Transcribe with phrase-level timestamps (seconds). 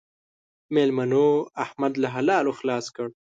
[0.73, 1.27] مېلمنو؛
[1.63, 3.07] احمد له حلالو خلاص کړ.